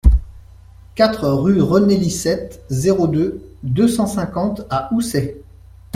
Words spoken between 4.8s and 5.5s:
Housset